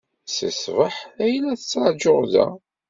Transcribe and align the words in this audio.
Seg 0.29 0.51
ṣṣbaḥ 0.55 0.95
ay 1.23 1.33
la 1.43 1.53
tettṛajuɣ 1.59 2.21
da. 2.33 2.47